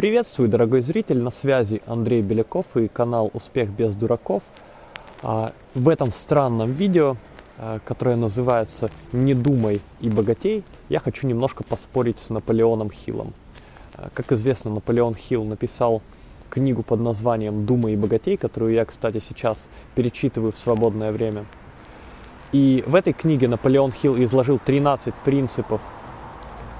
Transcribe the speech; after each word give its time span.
Приветствую, 0.00 0.48
дорогой 0.48 0.80
зритель, 0.80 1.18
на 1.18 1.28
связи 1.28 1.82
Андрей 1.84 2.22
Беляков 2.22 2.74
и 2.74 2.88
канал 2.88 3.30
«Успех 3.34 3.68
без 3.68 3.94
дураков». 3.94 4.42
А, 5.22 5.52
в 5.74 5.90
этом 5.90 6.10
странном 6.10 6.72
видео, 6.72 7.18
а, 7.58 7.80
которое 7.84 8.16
называется 8.16 8.88
«Не 9.12 9.34
думай 9.34 9.82
и 10.00 10.08
богатей», 10.08 10.64
я 10.88 11.00
хочу 11.00 11.26
немножко 11.26 11.64
поспорить 11.64 12.18
с 12.18 12.30
Наполеоном 12.30 12.90
Хиллом. 12.90 13.34
А, 13.92 14.08
как 14.14 14.32
известно, 14.32 14.70
Наполеон 14.70 15.14
Хилл 15.14 15.44
написал 15.44 16.00
книгу 16.48 16.82
под 16.82 17.00
названием 17.00 17.66
«Думай 17.66 17.92
и 17.92 17.96
богатей», 17.96 18.38
которую 18.38 18.72
я, 18.72 18.86
кстати, 18.86 19.20
сейчас 19.20 19.68
перечитываю 19.94 20.52
в 20.52 20.56
свободное 20.56 21.12
время. 21.12 21.44
И 22.52 22.82
в 22.86 22.94
этой 22.94 23.12
книге 23.12 23.48
Наполеон 23.48 23.92
Хилл 23.92 24.16
изложил 24.24 24.58
13 24.58 25.12
принципов, 25.26 25.82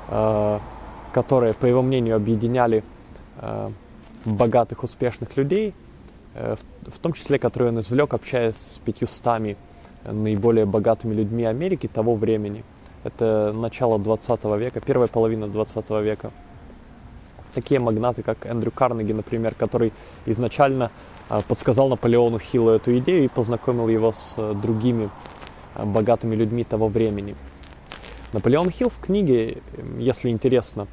которые, 0.09 1.52
по 1.52 1.66
его 1.66 1.82
мнению, 1.82 2.16
объединяли 2.16 2.82
богатых, 4.25 4.83
успешных 4.83 5.37
людей, 5.37 5.74
э, 6.34 6.56
в, 6.87 6.98
том 6.98 7.12
числе, 7.12 7.38
которые 7.38 7.70
он 7.70 7.80
извлек, 7.80 8.12
общаясь 8.15 8.56
с 8.56 8.78
пятьюстами 8.84 9.56
наиболее 10.05 10.66
богатыми 10.66 11.15
людьми 11.15 11.45
Америки 11.45 11.87
того 11.87 12.15
времени. 12.15 12.65
Это 13.05 13.52
начало 13.55 13.98
20 13.98 14.45
века, 14.59 14.80
первая 14.80 15.09
половина 15.09 15.48
20 15.48 15.91
века. 16.02 16.30
Такие 17.55 17.80
магнаты, 17.80 18.23
как 18.23 18.46
Эндрю 18.46 18.70
Карнеги, 18.70 19.12
например, 19.12 19.54
который 19.54 19.93
изначально 20.27 20.91
э, 21.29 21.41
подсказал 21.48 21.88
Наполеону 21.88 22.38
Хиллу 22.38 22.70
эту 22.70 22.96
идею 22.98 23.24
и 23.24 23.29
познакомил 23.29 23.88
его 23.88 24.12
с 24.12 24.37
другими 24.54 25.10
богатыми 25.77 26.34
людьми 26.37 26.65
того 26.65 26.88
времени. 26.88 27.34
Наполеон 28.32 28.70
Хилл 28.70 28.91
в 28.91 28.98
книге, 29.01 29.62
если 29.98 30.29
интересно, 30.29 30.87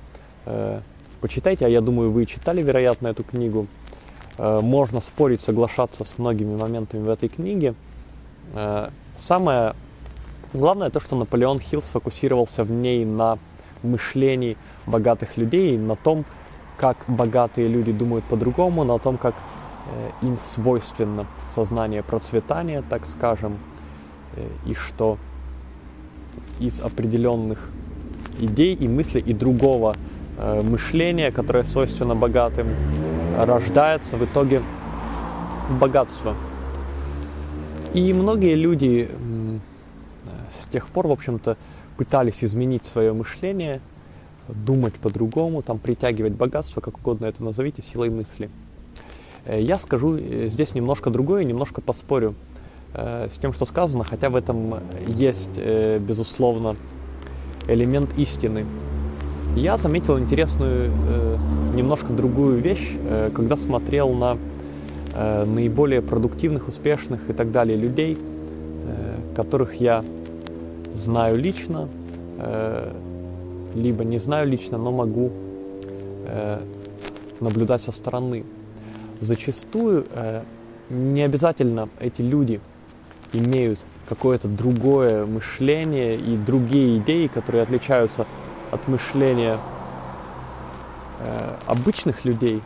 почитайте, 1.18 1.66
а 1.66 1.70
я 1.70 1.82
думаю, 1.82 2.12
вы 2.12 2.26
читали, 2.26 2.62
вероятно, 2.62 3.08
эту 3.08 3.24
книгу. 3.24 3.68
Э, 4.38 4.60
можно 4.62 5.02
спорить, 5.02 5.42
соглашаться 5.42 6.04
с 6.04 6.18
многими 6.18 6.56
моментами 6.56 7.04
в 7.04 7.10
этой 7.10 7.30
книге. 7.30 7.74
Э, 8.54 8.90
самое 9.16 9.74
главное 10.54 10.90
то, 10.90 11.00
что 11.00 11.16
Наполеон 11.16 11.60
Хилл 11.60 11.82
сфокусировался 11.82 12.64
в 12.64 12.72
ней 12.72 13.06
на 13.06 13.38
мышлении 13.84 14.58
богатых 14.86 15.38
людей, 15.38 15.78
на 15.78 15.96
том, 15.96 16.26
как 16.78 16.98
богатые 17.08 17.68
люди 17.68 17.92
думают 17.92 18.26
по-другому, 18.26 18.84
на 18.84 19.00
том, 19.00 19.18
как 19.18 19.34
э, 19.34 20.10
им 20.22 20.38
свойственно 20.40 21.26
сознание 21.50 22.04
процветания, 22.04 22.84
так 22.88 23.06
скажем, 23.06 23.58
и 24.68 24.76
что 24.76 25.18
из 26.60 26.80
определенных 26.80 27.72
идей 28.40 28.76
и 28.76 28.88
мыслей 28.88 29.22
и 29.22 29.34
другого 29.34 29.96
мышление, 30.38 31.32
которое 31.32 31.64
свойственно 31.64 32.16
богатым, 32.16 32.68
рождается 33.38 34.18
в 34.18 34.24
итоге 34.24 34.62
богатство. 35.80 36.36
И 37.94 38.14
многие 38.14 38.56
люди 38.56 39.10
с 40.68 40.68
тех 40.68 40.88
пор, 40.88 41.08
в 41.08 41.12
общем-то, 41.12 41.58
пытались 41.98 42.44
изменить 42.44 42.86
свое 42.86 43.14
мышление, 43.14 43.82
думать 44.48 44.94
по-другому, 44.96 45.62
там, 45.62 45.80
притягивать 45.80 46.34
богатство, 46.34 46.82
как 46.82 46.98
угодно 46.98 47.26
это 47.26 47.44
назовите, 47.44 47.82
силой 47.82 48.10
мысли. 48.10 48.50
Э, 49.46 49.60
я 49.60 49.80
скажу 49.80 50.18
э, 50.18 50.48
здесь 50.50 50.76
немножко 50.76 51.10
другое, 51.10 51.44
немножко 51.44 51.82
поспорю 51.82 52.36
с 52.94 53.38
тем, 53.38 53.54
что 53.54 53.66
сказано, 53.66 54.06
хотя 54.06 54.30
в 54.30 54.36
этом 54.36 54.80
есть, 55.08 55.60
безусловно, 55.60 56.78
элемент 57.68 58.18
истины. 58.18 58.66
Я 59.58 59.76
заметил 59.78 60.20
интересную, 60.20 60.92
э, 60.92 61.38
немножко 61.74 62.14
другую 62.14 62.62
вещь, 62.62 62.96
э, 62.96 63.32
когда 63.34 63.58
смотрел 63.58 64.14
на 64.14 64.38
э, 65.16 65.46
наиболее 65.46 66.04
продуктивных, 66.04 66.68
успешных 66.68 67.28
и 67.28 67.34
так 67.34 67.52
далее 67.52 67.76
людей, 67.76 68.18
которых 69.36 69.76
я 69.76 70.04
знаю 70.94 71.38
лично, 71.38 71.88
либо 73.76 74.04
не 74.04 74.18
знаю 74.18 74.48
лично, 74.48 74.78
но 74.80 74.92
могу 74.92 75.32
наблюдать 77.40 77.84
со 77.84 77.92
стороны. 77.92 78.46
Зачастую 79.22 80.06
не 80.90 81.22
обязательно 81.22 81.90
эти 82.00 82.24
люди 82.24 82.60
имеют 83.34 83.80
какое-то 84.10 84.48
другое 84.48 85.26
мышление 85.28 86.16
и 86.16 86.36
другие 86.36 86.98
идеи, 86.98 87.28
которые 87.28 87.62
отличаются 87.62 88.26
от 88.72 88.88
мышления 88.88 89.60
э, 91.20 91.56
обычных 91.66 92.26
людей, 92.26 92.62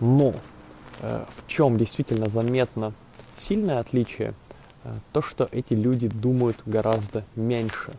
но 0.00 0.34
э, 1.00 1.24
в 1.28 1.46
чем 1.46 1.78
действительно 1.78 2.28
заметно 2.28 2.92
сильное 3.36 3.78
отличие, 3.78 4.34
э, 4.84 4.94
то, 5.12 5.22
что 5.22 5.48
эти 5.52 5.74
люди 5.74 6.08
думают 6.08 6.56
гораздо 6.66 7.24
меньше. 7.36 7.92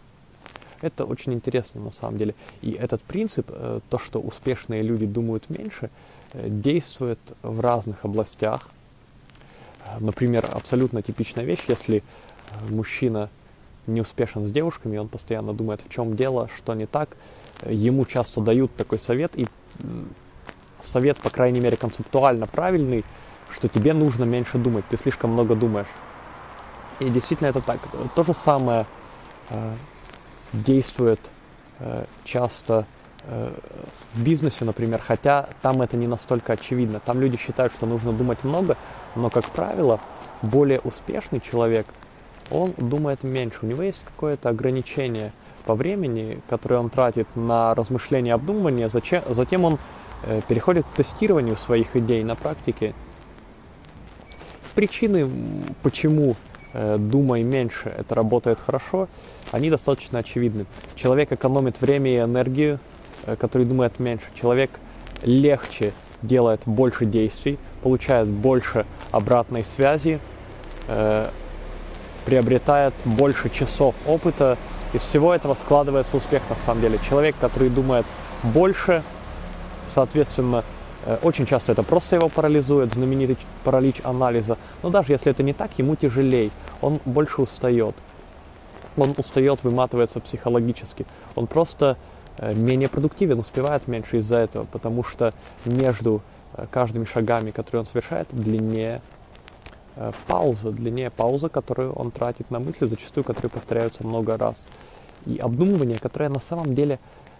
Это 0.81 1.05
очень 1.05 1.33
интересно 1.33 1.81
на 1.81 1.91
самом 1.91 2.17
деле. 2.17 2.35
И 2.61 2.71
этот 2.71 3.01
принцип, 3.01 3.47
э, 3.49 3.79
то, 3.89 3.97
что 3.97 4.19
успешные 4.19 4.81
люди 4.81 5.05
думают 5.05 5.49
меньше, 5.49 5.89
э, 6.33 6.47
действует 6.49 7.19
в 7.41 7.59
разных 7.59 8.05
областях. 8.05 8.69
Например, 9.99 10.47
абсолютно 10.51 11.01
типичная 11.01 11.45
вещь, 11.45 11.65
если 11.67 11.97
э, 11.97 12.73
мужчина 12.73 13.29
не 13.89 14.01
успешен 14.01 14.47
с 14.47 14.51
девушками, 14.51 14.97
он 14.97 15.07
постоянно 15.07 15.53
думает, 15.53 15.81
в 15.85 15.89
чем 15.89 16.15
дело, 16.15 16.49
что 16.55 16.73
не 16.73 16.85
так. 16.85 17.09
Ему 17.65 18.05
часто 18.05 18.41
дают 18.41 18.75
такой 18.75 18.99
совет, 18.99 19.31
и 19.35 19.47
совет, 20.79 21.17
по 21.17 21.29
крайней 21.29 21.59
мере, 21.59 21.77
концептуально 21.77 22.47
правильный, 22.47 23.03
что 23.51 23.67
тебе 23.67 23.93
нужно 23.93 24.23
меньше 24.23 24.57
думать, 24.57 24.85
ты 24.89 24.97
слишком 24.97 25.31
много 25.31 25.55
думаешь. 25.55 25.87
И 26.99 27.09
действительно 27.09 27.47
это 27.47 27.61
так. 27.61 27.79
То 28.15 28.23
же 28.23 28.33
самое 28.33 28.85
э, 29.49 29.73
действует 30.53 31.19
э, 31.79 32.05
часто 32.23 32.85
э, 33.23 33.51
в 34.13 34.21
бизнесе, 34.21 34.65
например, 34.65 35.01
хотя 35.05 35.49
там 35.61 35.81
это 35.81 35.97
не 35.97 36.07
настолько 36.07 36.53
очевидно. 36.53 36.99
Там 36.99 37.19
люди 37.19 37.37
считают, 37.37 37.73
что 37.73 37.85
нужно 37.85 38.13
думать 38.13 38.43
много, 38.43 38.77
но, 39.15 39.29
как 39.29 39.45
правило, 39.45 39.99
более 40.41 40.79
успешный 40.79 41.39
человек– 41.41 41.85
он 42.51 42.73
думает 42.77 43.23
меньше. 43.23 43.59
У 43.61 43.65
него 43.65 43.83
есть 43.83 44.01
какое-то 44.03 44.49
ограничение 44.49 45.31
по 45.65 45.75
времени, 45.75 46.39
которое 46.49 46.79
он 46.79 46.89
тратит 46.89 47.27
на 47.35 47.75
размышление, 47.75 48.33
обдумывание, 48.33 48.89
зачем, 48.89 49.21
затем 49.29 49.65
он 49.65 49.77
э, 50.23 50.41
переходит 50.47 50.85
к 50.85 50.95
тестированию 50.95 51.57
своих 51.57 51.95
идей 51.95 52.23
на 52.23 52.35
практике. 52.35 52.93
Причины, 54.73 55.29
почему 55.83 56.35
э, 56.73 56.97
думай 56.97 57.43
меньше, 57.43 57.89
это 57.89 58.15
работает 58.15 58.59
хорошо, 58.59 59.07
они 59.51 59.69
достаточно 59.69 60.19
очевидны. 60.19 60.65
Человек 60.95 61.31
экономит 61.31 61.81
время 61.81 62.11
и 62.11 62.17
энергию, 62.17 62.79
э, 63.25 63.35
который 63.35 63.65
думает 63.65 63.99
меньше. 63.99 64.25
Человек 64.33 64.71
легче 65.23 65.93
делает 66.21 66.61
больше 66.65 67.05
действий, 67.05 67.59
получает 67.83 68.27
больше 68.27 68.85
обратной 69.11 69.63
связи, 69.63 70.19
приобретает 72.25 72.93
больше 73.05 73.49
часов 73.49 73.95
опыта. 74.05 74.57
Из 74.93 75.01
всего 75.01 75.33
этого 75.33 75.53
складывается 75.53 76.17
успех 76.17 76.41
на 76.49 76.55
самом 76.55 76.81
деле. 76.81 76.99
Человек, 77.07 77.35
который 77.39 77.69
думает 77.69 78.05
больше, 78.43 79.03
соответственно, 79.85 80.63
э, 81.05 81.17
очень 81.21 81.45
часто 81.45 81.73
это 81.73 81.83
просто 81.83 82.15
его 82.15 82.29
парализует, 82.29 82.93
знаменитый 82.93 83.37
паралич 83.63 84.01
анализа. 84.03 84.57
Но 84.81 84.89
даже 84.89 85.13
если 85.13 85.31
это 85.31 85.43
не 85.43 85.53
так, 85.53 85.71
ему 85.77 85.95
тяжелее, 85.95 86.51
он 86.81 86.99
больше 87.05 87.41
устает. 87.41 87.95
Он 88.97 89.13
устает, 89.17 89.63
выматывается 89.63 90.19
психологически. 90.19 91.05
Он 91.35 91.47
просто 91.47 91.97
э, 92.37 92.53
менее 92.53 92.89
продуктивен, 92.89 93.39
успевает 93.39 93.87
меньше 93.87 94.17
из-за 94.17 94.37
этого, 94.37 94.65
потому 94.65 95.03
что 95.03 95.33
между 95.65 96.21
э, 96.55 96.65
каждыми 96.71 97.05
шагами, 97.05 97.51
которые 97.51 97.81
он 97.81 97.85
совершает, 97.85 98.27
длиннее 98.31 99.01
пауза, 100.27 100.71
длиннее 100.71 101.09
пауза, 101.09 101.49
которую 101.49 101.93
он 101.93 102.11
тратит 102.11 102.51
на 102.51 102.59
мысли, 102.59 102.85
зачастую 102.85 103.23
которые 103.23 103.49
повторяются 103.49 104.05
много 104.05 104.37
раз. 104.37 104.65
И 105.25 105.37
обдумывание, 105.37 105.97
которое 105.99 106.29
на 106.29 106.39
самом 106.39 106.73
деле 106.73 106.99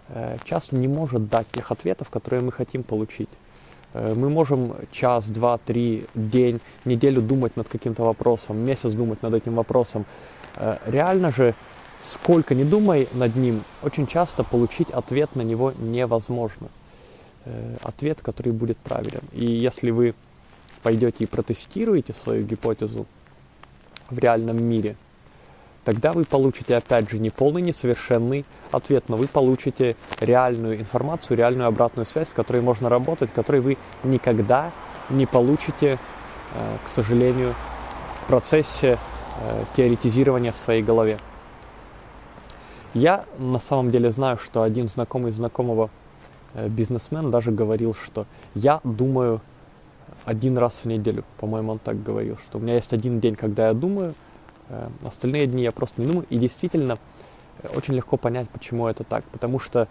э, 0.10 0.38
часто 0.44 0.76
не 0.76 0.88
может 0.88 1.30
дать 1.30 1.48
тех 1.52 1.72
ответов, 1.72 2.10
которые 2.10 2.42
мы 2.42 2.52
хотим 2.52 2.84
получить. 2.84 3.30
Э, 3.94 4.14
мы 4.14 4.30
можем 4.30 4.74
час, 4.92 5.30
два, 5.30 5.58
три, 5.58 6.06
день, 6.16 6.60
неделю 6.86 7.22
думать 7.22 7.56
над 7.56 7.70
каким-то 7.70 8.04
вопросом, 8.04 8.58
месяц 8.58 8.94
думать 8.94 9.22
над 9.24 9.34
этим 9.34 9.56
вопросом. 9.56 10.06
Реально 10.86 11.32
же, 11.32 11.54
сколько 12.02 12.54
ни 12.56 12.64
думай 12.64 13.08
над 13.14 13.36
ним, 13.36 13.64
очень 13.82 14.08
часто 14.08 14.44
получить 14.44 14.90
ответ 14.90 15.36
на 15.36 15.42
него 15.42 15.72
невозможно. 15.72 16.68
Ответ, 17.84 18.20
который 18.22 18.52
будет 18.52 18.78
правилен. 18.78 19.22
И 19.32 19.46
если 19.46 19.92
вы 19.92 20.16
пойдете 20.82 21.24
и 21.24 21.28
протестируете 21.28 22.14
свою 22.14 22.46
гипотезу 22.46 23.06
в 24.10 24.18
реальном 24.18 24.64
мире, 24.64 24.96
тогда 25.84 26.14
вы 26.14 26.24
получите, 26.24 26.76
опять 26.76 27.10
же, 27.10 27.20
не 27.20 27.30
полный, 27.30 27.62
несовершенный 27.62 28.46
ответ, 28.72 29.06
но 29.08 29.18
вы 29.18 29.28
получите 29.28 29.96
реальную 30.20 30.80
информацию, 30.80 31.38
реальную 31.38 31.68
обратную 31.68 32.06
связь, 32.06 32.30
с 32.30 32.34
которой 32.34 32.62
можно 32.62 32.90
работать, 32.90 33.32
которой 33.32 33.62
вы 33.62 33.78
никогда 34.04 34.72
не 35.10 35.26
получите, 35.26 35.98
э, 36.54 36.78
к 36.84 36.90
сожалению, 36.90 37.56
в 38.16 38.28
процессе 38.28 39.00
э, 39.42 39.64
теоретизирования 39.76 40.52
в 40.52 40.58
своей 40.58 40.84
голове. 40.84 41.18
Я 42.94 43.26
на 43.38 43.60
самом 43.60 43.92
деле 43.92 44.12
знаю, 44.12 44.38
что 44.38 44.64
один 44.64 44.88
знакомый 44.88 45.32
знакомого 45.32 45.90
э, 46.54 46.68
бизнесмен 46.68 47.30
даже 47.30 47.52
говорил, 47.52 47.94
что 47.94 48.26
я 48.56 48.82
думаю 48.84 49.42
один 50.30 50.58
раз 50.58 50.82
в 50.84 50.86
неделю, 50.86 51.24
по-моему, 51.38 51.74
он 51.74 51.80
так 51.80 52.02
говорил, 52.02 52.38
что 52.38 52.58
у 52.58 52.62
меня 52.62 52.76
есть 52.76 52.94
один 52.94 53.20
день, 53.20 53.36
когда 53.36 53.68
я 53.68 53.74
думаю, 53.74 54.14
э, 54.70 54.90
остальные 55.06 55.48
дни 55.48 55.64
я 55.64 55.72
просто 55.72 56.02
не 56.02 56.08
думаю. 56.08 56.26
И 56.30 56.38
действительно, 56.38 56.98
э, 57.62 57.68
очень 57.76 57.94
легко 57.96 58.18
понять, 58.18 58.50
почему 58.50 58.88
это 58.88 59.04
так. 59.04 59.24
Потому 59.26 59.60
что 59.60 59.88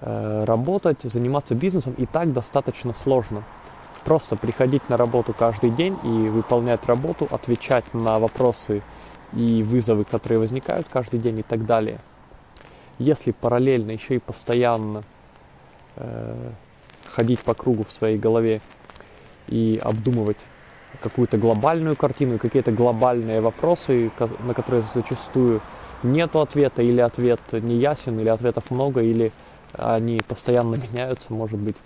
э, 0.00 0.44
работать, 0.44 1.02
заниматься 1.02 1.54
бизнесом 1.54 1.94
и 1.94 2.06
так 2.06 2.32
достаточно 2.32 2.92
сложно. 2.92 3.44
Просто 4.04 4.36
приходить 4.36 4.88
на 4.88 4.96
работу 4.96 5.34
каждый 5.34 5.70
день 5.70 5.96
и 6.04 6.08
выполнять 6.08 6.86
работу, 6.86 7.28
отвечать 7.30 7.84
на 7.94 8.18
вопросы 8.18 8.82
и 9.32 9.62
вызовы, 9.62 10.04
которые 10.04 10.38
возникают 10.38 10.86
каждый 10.90 11.20
день 11.20 11.38
и 11.38 11.42
так 11.42 11.66
далее– 11.66 11.98
если 12.98 13.30
параллельно 13.30 13.92
еще 13.92 14.16
и 14.16 14.18
постоянно 14.18 15.02
э, 15.96 16.50
ходить 17.06 17.40
по 17.40 17.54
кругу 17.54 17.84
в 17.84 17.92
своей 17.92 18.18
голове 18.18 18.60
и 19.48 19.80
обдумывать 19.82 20.38
какую-то 21.00 21.38
глобальную 21.38 21.96
картину, 21.96 22.38
какие-то 22.38 22.72
глобальные 22.72 23.40
вопросы, 23.40 24.10
на 24.40 24.54
которые 24.54 24.82
зачастую 24.94 25.60
нет 26.02 26.34
ответа, 26.36 26.82
или 26.82 27.00
ответ 27.00 27.40
не 27.52 27.76
ясен, 27.76 28.18
или 28.18 28.28
ответов 28.28 28.70
много, 28.70 29.02
или 29.02 29.32
они 29.72 30.20
постоянно 30.26 30.76
меняются, 30.76 31.32
может 31.32 31.58
быть. 31.58 31.76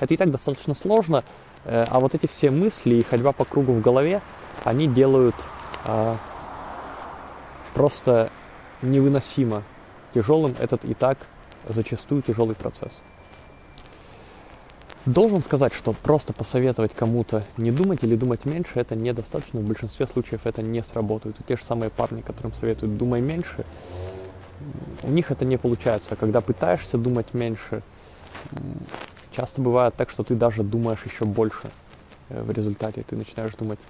Это 0.00 0.14
и 0.14 0.16
так 0.16 0.30
достаточно 0.30 0.74
сложно, 0.74 1.24
э, 1.64 1.86
а 1.88 2.00
вот 2.00 2.14
эти 2.14 2.26
все 2.26 2.50
мысли 2.50 2.96
и 2.96 3.02
ходьба 3.02 3.32
по 3.32 3.44
кругу 3.44 3.72
в 3.72 3.80
голове, 3.80 4.20
они 4.64 4.86
делают 4.86 5.34
а, 5.86 6.16
просто 7.74 8.30
невыносимо 8.80 9.62
тяжелым 10.14 10.54
этот 10.60 10.84
и 10.84 10.94
так 10.94 11.18
зачастую 11.68 12.22
тяжелый 12.22 12.54
процесс. 12.54 13.02
Должен 15.04 15.42
сказать, 15.42 15.72
что 15.72 15.92
просто 15.92 16.32
посоветовать 16.32 16.94
кому-то 16.94 17.44
не 17.56 17.72
думать 17.72 18.04
или 18.04 18.14
думать 18.14 18.44
меньше, 18.44 18.70
это 18.76 18.94
недостаточно. 18.94 19.58
В 19.58 19.64
большинстве 19.64 20.06
случаев 20.06 20.42
это 20.44 20.62
не 20.62 20.82
сработает. 20.84 21.40
И 21.40 21.42
те 21.42 21.56
же 21.56 21.64
самые 21.64 21.90
парни, 21.90 22.20
которым 22.20 22.52
советуют 22.52 22.96
«думай 22.96 23.20
меньше», 23.20 23.64
у 25.02 25.08
них 25.08 25.32
это 25.32 25.44
не 25.44 25.56
получается. 25.56 26.14
Когда 26.14 26.40
пытаешься 26.40 26.98
думать 26.98 27.34
меньше, 27.34 27.82
часто 29.32 29.60
бывает 29.60 29.96
так, 29.96 30.08
что 30.08 30.22
ты 30.22 30.36
даже 30.36 30.62
думаешь 30.62 31.04
еще 31.04 31.24
больше 31.24 31.70
э, 32.28 32.40
в 32.40 32.52
результате. 32.52 33.02
Ты 33.02 33.16
начинаешь 33.16 33.54
думать 33.56 33.80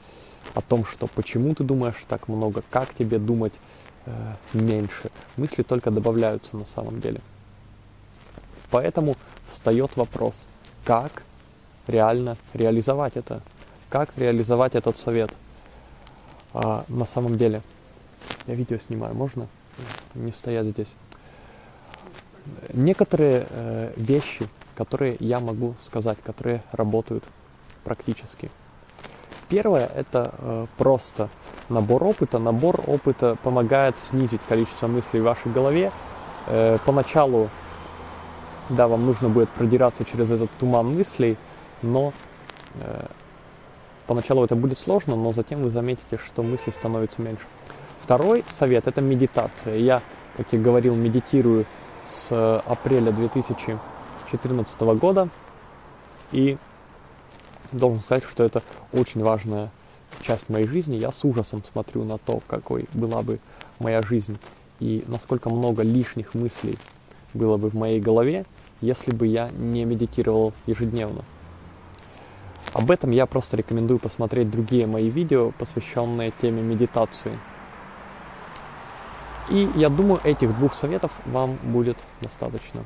о 0.54 0.62
том, 0.62 0.86
что 0.86 1.08
почему 1.08 1.54
ты 1.54 1.62
думаешь 1.62 2.02
так 2.08 2.28
много, 2.28 2.62
как 2.70 2.94
тебе 2.94 3.18
думать, 3.18 3.52
э, 4.06 4.34
меньше. 4.54 5.10
Мысли 5.36 5.62
только 5.62 5.90
добавляются 5.90 6.56
на 6.56 6.64
самом 6.64 7.02
деле. 7.02 7.20
Поэтому 8.70 9.16
встает 9.46 9.96
вопрос, 9.96 10.46
как 10.84 11.22
реально 11.86 12.36
реализовать 12.54 13.16
это, 13.16 13.42
как 13.88 14.10
реализовать 14.16 14.74
этот 14.74 14.96
совет. 14.96 15.32
А, 16.54 16.84
на 16.88 17.04
самом 17.04 17.36
деле, 17.38 17.62
я 18.46 18.54
видео 18.54 18.78
снимаю, 18.78 19.14
можно 19.14 19.48
не 20.14 20.32
стоять 20.32 20.66
здесь. 20.66 20.94
Некоторые 22.72 23.46
э, 23.48 23.92
вещи, 23.96 24.48
которые 24.74 25.16
я 25.20 25.40
могу 25.40 25.74
сказать, 25.80 26.18
которые 26.22 26.62
работают 26.72 27.24
практически– 27.84 28.50
Первое– 29.52 29.86
это 29.94 30.32
э, 30.38 30.66
просто 30.78 31.28
набор 31.68 32.04
опыта. 32.04 32.38
Набор 32.38 32.80
опыта 32.86 33.36
помогает 33.42 33.98
снизить 33.98 34.40
количество 34.48 34.86
мыслей 34.86 35.20
в 35.20 35.24
вашей 35.24 35.52
голове. 35.52 35.92
Э, 36.46 36.78
поначалу, 36.86 37.50
да, 38.72 38.88
вам 38.88 39.06
нужно 39.06 39.28
будет 39.28 39.48
продираться 39.50 40.04
через 40.04 40.30
этот 40.30 40.50
туман 40.58 40.94
мыслей, 40.94 41.36
но 41.82 42.12
э, 42.74 43.06
поначалу 44.06 44.44
это 44.44 44.56
будет 44.56 44.78
сложно, 44.78 45.16
но 45.16 45.32
затем 45.32 45.62
вы 45.62 45.70
заметите, 45.70 46.18
что 46.18 46.42
мысли 46.42 46.70
становятся 46.70 47.22
меньше. 47.22 47.44
Второй 48.02 48.44
совет– 48.48 48.86
это 48.88 49.00
медитация. 49.00 49.76
Я, 49.76 50.02
как 50.36 50.46
я 50.52 50.58
говорил, 50.58 50.94
медитирую 50.94 51.66
с 52.06 52.60
апреля 52.66 53.12
2014 53.12 54.80
года. 54.80 55.28
И 56.32 56.56
должен 57.70 58.00
сказать, 58.00 58.24
что 58.24 58.42
это 58.44 58.62
очень 58.92 59.22
важная 59.22 59.70
часть 60.20 60.48
моей 60.48 60.66
жизни. 60.66 60.96
Я 60.96 61.12
с 61.12 61.24
ужасом 61.24 61.62
смотрю 61.64 62.04
на 62.04 62.18
то, 62.18 62.40
какой 62.48 62.86
была 62.92 63.22
бы 63.22 63.38
моя 63.78 64.02
жизнь 64.02 64.38
и 64.80 65.04
насколько 65.06 65.48
много 65.48 65.82
лишних 65.82 66.34
мыслей 66.34 66.76
было 67.34 67.56
бы 67.56 67.70
в 67.70 67.74
моей 67.74 68.00
голове, 68.00 68.44
если 68.82 69.12
бы 69.12 69.26
я 69.26 69.48
не 69.50 69.86
медитировал 69.86 70.52
ежедневно. 70.66 71.24
Об 72.74 72.90
этом 72.90 73.10
я 73.10 73.26
просто 73.26 73.56
рекомендую 73.56 73.98
посмотреть 73.98 74.50
другие 74.50 74.86
мои 74.86 75.08
видео, 75.08 75.52
посвященные 75.52 76.32
теме 76.42 76.62
медитации. 76.62 77.38
И 79.48 79.68
я 79.76 79.88
думаю, 79.88 80.20
этих 80.24 80.56
двух 80.56 80.74
советов 80.74 81.12
вам 81.26 81.58
будет 81.62 81.98
достаточно. 82.20 82.84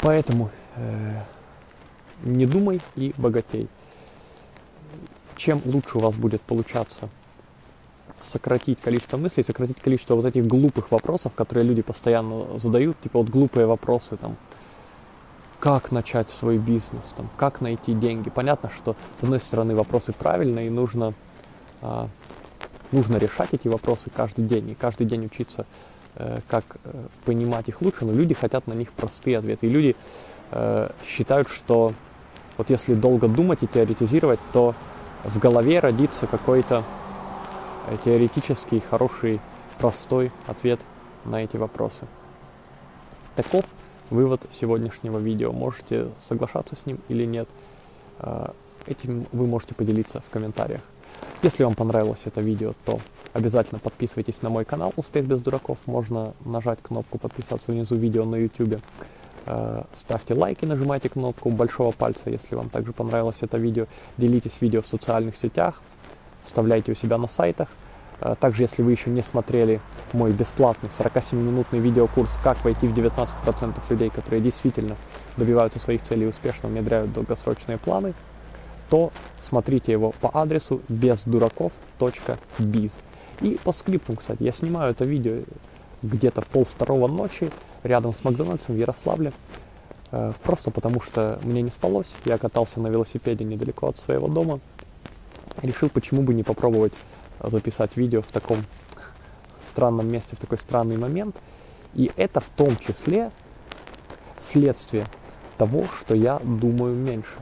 Поэтому 0.00 0.50
э, 0.76 1.22
не 2.22 2.46
думай 2.46 2.80
и 2.96 3.14
богатей. 3.16 3.68
Чем 5.36 5.60
лучше 5.64 5.98
у 5.98 6.00
вас 6.00 6.16
будет 6.16 6.40
получаться 6.42 7.08
сократить 8.24 8.80
количество 8.80 9.16
мыслей, 9.16 9.42
сократить 9.42 9.80
количество 9.80 10.14
вот 10.14 10.24
этих 10.24 10.46
глупых 10.46 10.90
вопросов, 10.90 11.32
которые 11.34 11.64
люди 11.64 11.82
постоянно 11.82 12.58
задают, 12.58 13.00
типа 13.00 13.18
вот 13.18 13.28
глупые 13.28 13.66
вопросы 13.66 14.16
там, 14.16 14.36
как 15.58 15.92
начать 15.92 16.30
свой 16.30 16.58
бизнес, 16.58 17.12
там, 17.16 17.28
как 17.36 17.60
найти 17.60 17.94
деньги. 17.94 18.30
Понятно, 18.30 18.70
что 18.70 18.96
с 19.20 19.22
одной 19.22 19.40
стороны 19.40 19.76
вопросы 19.76 20.12
правильные, 20.12 20.66
и 20.66 20.70
нужно, 20.70 21.14
а, 21.80 22.08
нужно 22.90 23.16
решать 23.16 23.50
эти 23.52 23.68
вопросы 23.68 24.10
каждый 24.14 24.44
день, 24.44 24.70
и 24.70 24.74
каждый 24.74 25.06
день 25.06 25.26
учиться, 25.26 25.66
э, 26.16 26.40
как 26.48 26.64
э, 26.84 27.06
понимать 27.24 27.68
их 27.68 27.80
лучше, 27.80 28.04
но 28.04 28.12
люди 28.12 28.34
хотят 28.34 28.66
на 28.66 28.72
них 28.72 28.92
простые 28.92 29.38
ответы. 29.38 29.66
И 29.66 29.70
люди 29.70 29.96
э, 30.50 30.90
считают, 31.06 31.48
что 31.48 31.92
вот 32.58 32.68
если 32.68 32.94
долго 32.94 33.28
думать 33.28 33.62
и 33.62 33.66
теоретизировать, 33.66 34.40
то 34.52 34.74
в 35.24 35.38
голове 35.38 35.80
родится 35.80 36.26
какой-то 36.26 36.82
э, 36.82 37.01
теоретический, 38.04 38.80
хороший, 38.80 39.40
простой 39.78 40.30
ответ 40.46 40.80
на 41.24 41.42
эти 41.42 41.56
вопросы. 41.56 42.06
Таков 43.36 43.64
вывод 44.10 44.42
сегодняшнего 44.50 45.18
видео. 45.18 45.52
Можете 45.52 46.08
соглашаться 46.18 46.76
с 46.76 46.86
ним 46.86 47.00
или 47.08 47.24
нет. 47.24 47.48
Э, 48.18 48.50
этим 48.86 49.26
вы 49.32 49.46
можете 49.46 49.74
поделиться 49.74 50.20
в 50.20 50.30
комментариях. 50.30 50.82
Если 51.42 51.64
вам 51.64 51.74
понравилось 51.74 52.22
это 52.24 52.40
видео, 52.40 52.74
то 52.84 53.00
обязательно 53.32 53.80
подписывайтесь 53.80 54.42
на 54.42 54.50
мой 54.50 54.64
канал 54.64 54.92
«Успех 54.96 55.24
без 55.24 55.40
дураков». 55.40 55.78
Можно 55.86 56.34
нажать 56.44 56.78
кнопку 56.82 57.18
«Подписаться» 57.18 57.72
внизу 57.72 57.96
видео 57.96 58.24
на 58.24 58.36
YouTube. 58.36 58.80
Э, 59.46 59.82
ставьте 59.94 60.34
лайки, 60.34 60.64
нажимайте 60.64 61.08
кнопку 61.08 61.50
большого 61.50 61.92
пальца, 61.92 62.30
если 62.30 62.54
вам 62.54 62.68
также 62.68 62.92
понравилось 62.92 63.38
это 63.40 63.56
видео. 63.56 63.86
Делитесь 64.18 64.60
видео 64.60 64.82
в 64.82 64.86
социальных 64.86 65.36
сетях, 65.36 65.80
вставляйте 66.44 66.92
у 66.92 66.94
себя 66.94 67.18
на 67.18 67.28
сайтах. 67.28 67.68
Э, 68.20 68.34
также, 68.38 68.62
если 68.62 68.82
вы 68.82 68.92
еще 68.92 69.10
не 69.10 69.22
смотрели 69.22 69.80
мой 70.12 70.32
бесплатный 70.32 70.90
47-минутный 70.90 71.80
видеокурс 71.80 72.38
«Как 72.42 72.62
войти 72.64 72.86
в 72.86 72.96
19% 72.96 73.74
людей, 73.88 74.10
которые 74.10 74.40
действительно 74.40 74.96
добиваются 75.36 75.78
своих 75.78 76.02
целей 76.02 76.24
и 76.24 76.28
успешно 76.28 76.68
внедряют 76.68 77.12
долгосрочные 77.12 77.78
планы», 77.78 78.14
то 78.90 79.10
смотрите 79.40 79.92
его 79.92 80.12
по 80.20 80.30
адресу 80.34 80.82
бездураков.biz. 80.88 82.92
И 83.40 83.58
по 83.64 83.72
скрипту, 83.72 84.14
кстати, 84.14 84.42
я 84.42 84.52
снимаю 84.52 84.90
это 84.90 85.04
видео 85.04 85.38
где-то 86.02 86.42
пол 86.42 86.64
второго 86.64 87.08
ночи, 87.08 87.50
рядом 87.82 88.12
с 88.12 88.22
Макдональдсом 88.22 88.74
в 88.74 88.78
Ярославле. 88.78 89.32
Э, 90.10 90.32
просто 90.42 90.70
потому 90.70 91.00
что 91.00 91.38
мне 91.42 91.62
не 91.62 91.70
спалось. 91.70 92.08
Я 92.24 92.38
катался 92.38 92.80
на 92.80 92.88
велосипеде 92.88 93.44
недалеко 93.44 93.88
от 93.88 93.96
своего 93.96 94.28
дома. 94.28 94.60
Решил, 95.60 95.88
почему 95.90 96.22
бы 96.22 96.34
не 96.34 96.42
попробовать 96.42 96.92
записать 97.40 97.96
видео 97.96 98.22
в 98.22 98.28
таком 98.28 98.58
странном 99.60 100.10
месте, 100.10 100.36
в 100.36 100.40
такой 100.40 100.58
странный 100.58 100.96
момент. 100.96 101.36
И 101.94 102.10
это 102.16 102.40
в 102.40 102.48
том 102.48 102.76
числе 102.76 103.30
следствие 104.40 105.06
того, 105.58 105.84
что 106.00 106.14
я 106.14 106.38
думаю 106.42 106.94
меньше. 106.96 107.34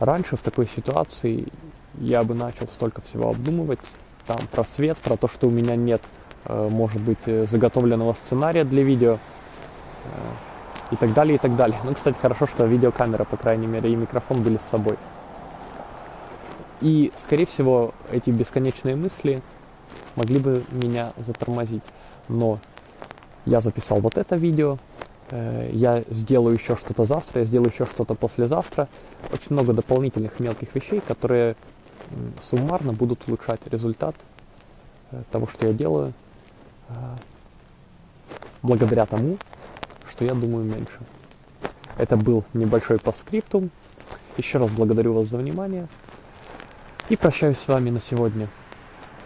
Раньше 0.00 0.36
в 0.36 0.40
такой 0.40 0.66
ситуации 0.66 1.46
я 1.98 2.22
бы 2.24 2.34
начал 2.34 2.66
столько 2.66 3.02
всего 3.02 3.30
обдумывать, 3.30 3.80
там, 4.26 4.38
про 4.50 4.64
свет, 4.64 4.98
про 4.98 5.16
то, 5.16 5.28
что 5.28 5.48
у 5.48 5.50
меня 5.50 5.76
нет, 5.76 6.00
э, 6.46 6.68
может 6.70 7.02
быть, 7.02 7.18
э, 7.26 7.46
заготовленного 7.46 8.14
сценария 8.14 8.64
для 8.64 8.82
видео 8.82 9.18
и 10.90 10.96
так 10.96 11.12
далее, 11.14 11.36
и 11.36 11.38
так 11.38 11.56
далее. 11.56 11.78
Ну, 11.84 11.94
кстати, 11.94 12.16
хорошо, 12.20 12.46
что 12.46 12.66
видеокамера, 12.66 13.24
по 13.24 13.36
крайней 13.36 13.66
мере, 13.66 13.90
и 13.90 13.96
микрофон 13.96 14.42
были 14.42 14.58
с 14.58 14.62
собой. 14.62 14.98
И, 16.82 17.12
скорее 17.16 17.46
всего, 17.46 17.94
эти 18.10 18.30
бесконечные 18.30 18.96
мысли 18.96 19.40
могли 20.16 20.40
бы 20.40 20.64
меня 20.72 21.12
затормозить. 21.16 21.84
Но 22.28 22.58
я 23.46 23.60
записал 23.60 24.00
вот 24.00 24.18
это 24.18 24.34
видео, 24.34 24.78
э, 25.30 25.70
я 25.72 26.02
сделаю 26.10 26.54
еще 26.54 26.76
что-то 26.76 27.04
завтра, 27.04 27.42
я 27.42 27.46
сделаю 27.46 27.70
еще 27.72 27.86
что-то 27.86 28.14
послезавтра. 28.14 28.88
Очень 29.32 29.50
много 29.50 29.72
дополнительных 29.72 30.40
мелких 30.40 30.74
вещей, 30.74 31.00
которые 31.06 31.54
суммарно 32.40 32.92
будут 32.92 33.28
улучшать 33.28 33.60
результат 33.66 34.16
э, 35.12 35.22
того, 35.30 35.46
что 35.46 35.68
я 35.68 35.72
делаю, 35.72 36.12
э, 36.88 36.92
благодаря 38.62 39.06
тому, 39.06 39.38
что 40.10 40.24
я 40.24 40.34
думаю 40.34 40.64
меньше. 40.64 40.98
Это 41.96 42.16
был 42.16 42.42
небольшой 42.54 42.98
постскриптум. 42.98 43.70
Еще 44.36 44.58
раз 44.58 44.70
благодарю 44.70 45.12
вас 45.14 45.28
за 45.28 45.38
внимание 45.38 45.86
и 47.12 47.16
прощаюсь 47.16 47.58
с 47.58 47.68
вами 47.68 47.90
на 47.90 48.00
сегодня. 48.00 48.48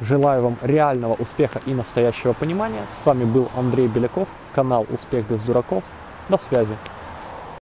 Желаю 0.00 0.43
вам 0.43 0.57
реального 0.61 1.14
успеха 1.14 1.61
и 1.66 1.71
настоящего 1.73 2.33
понимания. 2.33 2.85
С 3.00 3.07
вами 3.07 3.25
был 3.25 3.49
Андрей 3.57 3.87
Беляков, 3.87 4.26
канал 4.57 4.87
«Успех 4.93 5.25
без 5.28 5.40
дураков». 5.43 5.85
До 6.28 6.37
связи. 6.37 6.76